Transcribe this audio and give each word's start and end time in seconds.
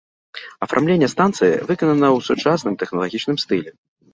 Афармленне 0.65 1.09
станцыі 1.13 1.59
выканана 1.69 2.07
ў 2.17 2.27
сучасным 2.31 2.73
тэхналагічным 2.85 3.37
стылі. 3.45 3.71